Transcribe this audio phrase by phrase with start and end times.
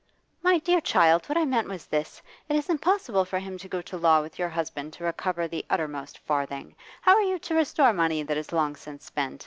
[0.41, 3.83] 'My dear child, what I meant was this: it is impossible for him to go
[3.83, 6.75] to law with your husband to recover the uttermost farthing.
[7.03, 9.39] How are you to restore money that is long since spent?